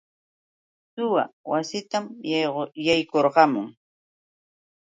Suwa 0.93 1.23
wasiitan 1.51 2.05
yaykurqamun. 2.85 3.67